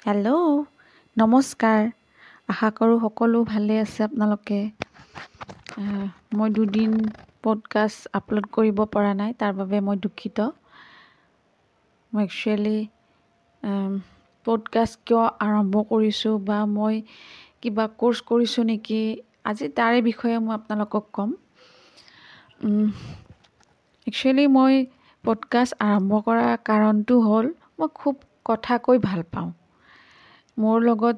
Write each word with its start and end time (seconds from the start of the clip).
Hello 0.00 0.32
নমস্কাৰ। 1.16 1.80
আশা 2.48 2.68
কৰোঁ 2.70 2.98
সকলো 3.00 3.38
ভালে 3.44 3.78
আছে 3.78 4.02
আপোনালোকে। 4.04 4.58
মই 6.32 6.48
দুদিন 6.50 6.92
পডকাষ্ট 7.42 8.12
আপলোড 8.12 8.46
কৰিব 8.52 8.82
পৰা 8.92 9.10
নাই 9.14 9.32
তাৰ 9.38 9.52
বাবে 9.52 9.80
মই 9.80 9.96
দুখিত। 10.02 10.38
মই 12.12 12.22
একচুৱেলি 12.24 12.78
পডকাষ্ট 14.46 14.94
কিয় 15.04 15.22
আৰম্ভ 15.40 15.74
কৰিছোঁ 15.88 16.34
বা 16.44 16.58
মই 16.70 16.94
কিবা 17.60 17.84
ক'ৰ্চ 17.98 18.18
কৰিছোঁ 18.28 18.64
নেকি 18.64 19.00
আজি 19.44 19.66
তাৰে 19.74 19.98
বিষয়ে 20.02 20.36
মই 20.38 20.54
আপোনালোকক 20.54 21.04
ক'ম। 21.12 21.30
একচুৱেলি 24.06 24.46
মই 24.52 24.74
পডকাষ্ট 25.24 25.72
আৰম্ভ 25.82 26.10
কৰাৰ 26.24 26.56
কাৰণটো 26.64 27.14
হ'ল 27.20 27.46
মই 27.78 27.88
খুব 27.94 28.14
কথা 28.44 28.74
কৈ 28.84 28.98
ভাল 29.04 29.22
পাওঁ। 29.30 29.52
মোৰ 30.58 30.76
লগত 30.82 31.16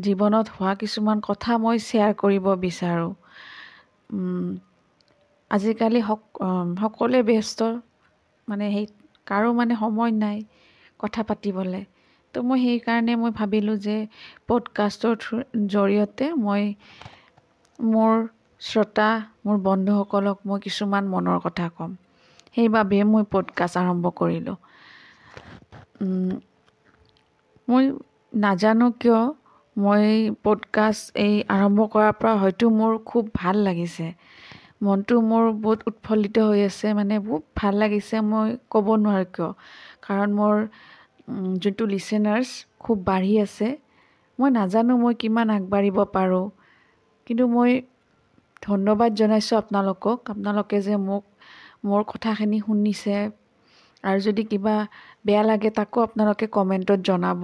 জীৱনত 0.00 0.46
হোৱা 0.56 0.72
কিছুমান 0.74 1.18
কথা 1.20 1.52
মই 1.58 1.76
শ্বেয়াৰ 1.78 2.12
কৰিব 2.14 2.46
বিচাৰোঁ। 2.64 3.12
আজিকালি 5.50 6.00
সক 6.02 6.20
সকলোৱে 6.80 7.20
ব্যস্ত 7.22 7.60
মানে 8.48 8.64
সেই 8.72 8.86
কাৰো 9.26 9.48
মানে 9.52 9.74
সময় 9.76 10.12
নাই 10.24 10.38
কথা 10.98 11.22
পাতিবলৈ। 11.22 11.84
তো 12.34 12.38
মই 12.42 12.58
সেইকাৰণে 12.64 13.12
মই 13.16 13.30
ভাবিলোঁ 13.30 13.76
যে 13.76 13.96
পডকাষ্টৰ 14.48 15.14
থ্ৰু 15.22 15.34
জৰিয়তে 15.66 16.26
মই 16.44 16.62
মোৰ 17.78 18.12
শ্ৰোতা 18.60 19.08
মোৰ 19.46 19.56
বন্ধুসকলক 19.62 20.38
মই 20.46 20.58
কিছুমান 20.60 21.04
মনৰ 21.08 21.38
কথা 21.40 21.66
ক'ম। 21.76 21.90
সেইবাবে 22.54 22.98
মই 23.04 23.24
পডকাষ্ট 23.32 23.74
আৰম্ভ 23.78 24.04
কৰিলোঁ। 24.20 24.56
মই 27.68 27.84
নাজানো 28.34 28.86
কিয় 29.00 29.20
মই 29.76 30.06
পডকাষ্ট 30.42 31.04
এই 31.16 31.34
আৰম্ভ 31.48 31.78
কৰাৰ 31.92 32.12
পৰা 32.12 32.32
হয়তো 32.34 32.64
মোৰ 32.70 32.92
খুব 33.04 33.24
ভাল 33.34 33.56
লাগিছে। 33.56 34.06
মনটো 34.82 35.14
মোৰ 35.20 35.44
বহুত 35.52 35.80
উৎফুল্লিত 35.86 36.38
হৈ 36.38 36.60
আছে 36.62 36.88
মানে 36.94 37.14
বহুত 37.18 37.44
ভাল 37.56 37.74
লাগিছে 37.74 38.16
মই 38.20 38.48
ক'ব 38.70 38.86
নোৱাৰোঁ 38.96 39.28
কিয়। 39.34 39.50
কাৰণ 40.02 40.28
মোৰ 40.34 40.54
যোনটো 41.62 41.84
লিচেনাৰ্ছ 41.86 42.48
খুব 42.78 42.96
বাঢ়ি 43.04 43.34
আছে। 43.40 43.68
মই 44.38 44.50
নাজানো 44.50 44.96
মই 44.96 45.14
কিমান 45.14 45.50
আগবাঢ়িব 45.50 45.98
পাৰোঁ। 46.14 46.46
কিন্তু 47.26 47.44
মই 47.46 47.70
ধন্যবাদ 48.62 49.10
জনাইছোঁ 49.14 49.56
আপোনালোকক। 49.58 50.18
আপোনালোকে 50.30 50.78
যে 50.80 50.94
মোক 50.96 51.24
মোৰ 51.84 52.00
কথাখিনি 52.06 52.58
শুনিছে 52.60 53.14
আৰু 54.04 54.18
যদি 54.24 54.42
কিবা 54.48 54.74
বেয়া 55.24 55.42
লাগে 55.44 55.70
তাকো 55.74 55.98
আপোনালোকে 56.06 56.46
কমেণ্টত 56.52 56.98
জনাব। 57.04 57.42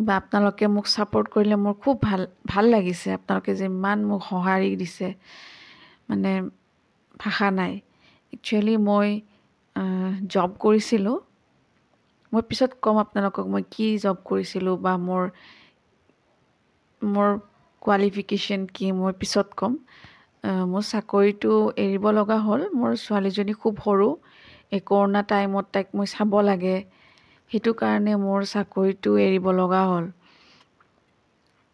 বা 0.00 0.14
আপোনালোকে 0.20 0.64
মোক 0.70 0.86
ছাপোৰ্ট 0.90 1.26
কৰিলে 1.30 1.56
মোৰ 1.60 1.74
খুব 1.80 1.96
ভাল 2.02 2.22
ভাল 2.46 2.70
লাগিছে। 2.70 3.08
আপোনালোকে 3.16 3.52
যে 3.56 3.66
ইমান 3.70 3.98
মোক 4.06 4.20
সঁহাৰি 4.24 4.70
দিছে 4.78 5.08
মানে 6.08 6.32
ভাষা 7.20 7.48
নাই। 7.52 7.72
একচুৱেলি 8.32 8.74
মই 8.82 9.08
জব 10.30 10.50
কৰিছিলোঁ। 10.60 11.16
মই 12.32 12.42
পিছত 12.48 12.72
ক'ম 12.80 12.96
আপোনালোকক 13.02 13.46
মই 13.50 13.64
কি 13.70 13.86
জব 14.00 14.18
কৰিছিলোঁ 14.26 14.74
বা 14.82 14.92
মোৰ 15.02 15.24
মোৰ 17.02 17.32
কোৱালিফিকেশ্যন 17.82 18.64
কি 18.72 18.90
মই 18.96 19.18
পিছত 19.18 19.58
ক'ম। 19.58 19.76
মোৰ 20.66 20.82
চাকৰিটো 20.86 21.52
এৰিব 21.78 22.08
লগা 22.12 22.38
হ'ল। 22.42 22.66
মোৰ 22.74 22.98
ছোৱালীজনী 23.00 23.54
খুব 23.60 23.82
সৰু। 23.82 24.08
এই 24.72 24.80
কৰোণা 24.86 25.20
টাইমত 25.26 25.66
তাইক 25.72 25.86
মই 25.94 26.06
চাব 26.06 26.32
লাগে। 26.44 26.76
সেইটো 27.50 27.72
কাৰণে 27.76 28.12
মোৰ 28.20 28.46
চাকৰিটো 28.50 29.10
এৰিব 29.20 29.46
লগা 29.54 29.82
হ'ল। 29.86 30.06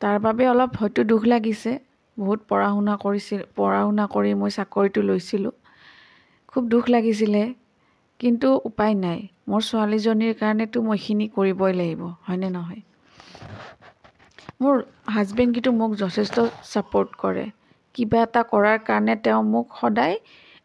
তাৰ 0.00 0.16
বাবে 0.18 0.44
অলপ 0.48 0.70
হয়তো 0.76 1.04
দুখ 1.04 1.22
লাগিছে। 1.26 1.72
বহুত 2.16 2.40
পঢ়া 2.48 2.68
শুনা 2.68 2.94
কৰিছিল 2.96 3.40
পঢ়া 3.56 3.80
শুনা 3.80 4.04
কৰি 4.10 4.30
মই 4.34 4.50
চাকৰিটো 4.50 5.00
লৈছিলোঁ। 5.02 5.54
খুব 6.48 6.62
দুখ 6.68 6.84
লাগিছিলে 6.88 7.42
কিন্তু 8.20 8.48
উপায় 8.64 8.94
নাই। 8.94 9.18
মোৰ 9.48 9.60
ছোৱালীজনীৰ 9.62 10.34
কাৰণেতো 10.40 10.78
মই 10.82 10.96
এইখিনি 10.98 11.26
কৰিবই 11.36 11.72
লাগিব 11.72 12.02
হয়নে 12.26 12.48
নহয়? 12.50 12.82
মোৰ 14.60 14.76
হাজবেণ্ড 15.14 15.50
কিন্তু 15.54 15.70
মোক 15.72 15.90
যথেষ্ট 15.96 16.36
ছাপোৰ্ট 16.70 17.10
কৰে। 17.18 17.44
কিবা 17.94 18.18
এটা 18.22 18.42
কৰাৰ 18.50 18.78
কাৰণে 18.84 19.14
তেওঁ 19.22 19.42
মোক 19.48 19.66
সদায় 19.80 20.16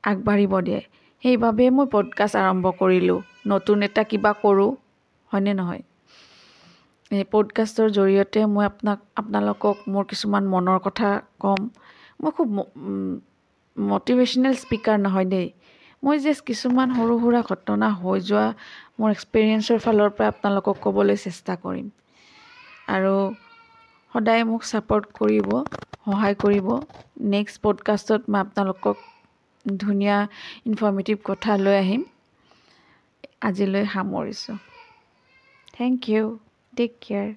আগবাঢ়িব 0.03 0.53
দিয়ে। 0.61 0.81
সেইবাবে 1.23 1.69
মই 1.69 1.85
পডকাষ্ট 1.91 2.35
আৰম্ভ 2.35 2.65
কৰিলোঁ। 2.79 3.21
নতুন 3.47 3.77
এটা 3.81 4.03
কিবা 4.03 4.31
কৰোঁ 4.41 4.71
হয়নে 5.31 5.53
নহয়? 5.53 5.81
এই 7.11 7.23
পডকাষ্টৰ 7.31 7.87
জৰিয়তে 7.89 8.45
মই 8.45 8.65
আপোনাক 8.65 8.99
আপোনালোকক 9.15 9.77
মোৰ 9.87 10.03
কিছুমান 10.05 10.43
মনৰ 10.47 10.79
কথা 10.79 11.09
ক'ম। 11.39 11.61
মই 12.21 12.31
খুব 12.31 12.47
মটিভেশ্যনেল 13.79 14.53
স্পীকাৰ 14.53 14.97
নহয় 14.99 15.25
দেই। 15.25 15.47
মই 16.03 16.19
জাষ্ট 16.19 16.41
কিছুমান 16.45 16.87
সৰু 16.95 17.13
সুৰা 17.19 17.41
ঘটনা 17.41 17.87
হৈ 17.93 18.19
যোৱা 18.19 18.47
মোৰ 18.99 19.09
এক্সপিৰিয়েঞ্চৰ 19.11 19.77
ফালৰ 19.79 20.09
পৰা 20.09 20.27
আপোনালোকক 20.27 20.75
ক'বলৈ 20.81 21.15
চেষ্টা 21.15 21.53
কৰিম। 21.55 21.87
আৰু 22.87 23.15
সদায় 24.13 24.43
মোক 24.43 24.61
ছাপোৰ্ট 24.63 25.05
কৰিব 25.19 25.49
সহায় 26.05 26.35
কৰিব। 26.35 26.67
নেক্সট 27.19 27.61
পডকাষ্টত 27.61 28.21
মই 28.29 28.39
আপোনালোকক 28.39 28.97
ধুনীয়া 29.65 30.17
ইনফৰ্মেটিভ 30.65 31.17
কথা 31.23 31.51
লৈ 31.61 31.75
আহিম 31.77 32.03
আজিলৈ 33.41 33.83
সামৰিছোঁ 33.93 34.57
Thank 35.73 36.07
you. 36.07 36.39
Take 36.73 36.99
care. 37.01 37.35